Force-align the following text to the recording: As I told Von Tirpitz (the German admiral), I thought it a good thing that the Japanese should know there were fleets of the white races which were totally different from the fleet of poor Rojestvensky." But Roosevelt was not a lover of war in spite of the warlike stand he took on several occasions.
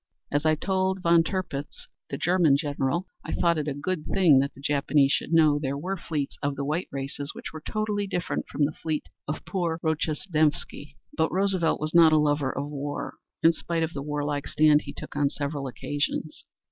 As 0.31 0.47
I 0.47 0.55
told 0.55 1.03
Von 1.03 1.21
Tirpitz 1.21 1.87
(the 2.09 2.17
German 2.17 2.57
admiral), 2.65 3.05
I 3.23 3.33
thought 3.33 3.59
it 3.59 3.67
a 3.67 3.75
good 3.75 4.03
thing 4.07 4.39
that 4.39 4.51
the 4.55 4.59
Japanese 4.59 5.11
should 5.11 5.31
know 5.31 5.59
there 5.59 5.77
were 5.77 5.95
fleets 5.95 6.37
of 6.41 6.55
the 6.55 6.65
white 6.65 6.87
races 6.91 7.35
which 7.35 7.53
were 7.53 7.61
totally 7.61 8.07
different 8.07 8.47
from 8.47 8.65
the 8.65 8.71
fleet 8.71 9.03
of 9.27 9.45
poor 9.45 9.79
Rojestvensky." 9.83 10.95
But 11.15 11.31
Roosevelt 11.31 11.79
was 11.79 11.93
not 11.93 12.13
a 12.13 12.17
lover 12.17 12.51
of 12.51 12.67
war 12.67 13.13
in 13.43 13.53
spite 13.53 13.83
of 13.83 13.93
the 13.93 14.01
warlike 14.01 14.47
stand 14.47 14.81
he 14.85 14.91
took 14.93 15.15
on 15.15 15.29
several 15.29 15.67
occasions. 15.67 16.45